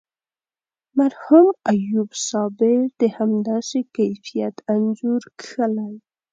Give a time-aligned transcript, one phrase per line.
[0.97, 5.95] مرحوم ایوب صابر د همداسې کیفیت انځور کښلی.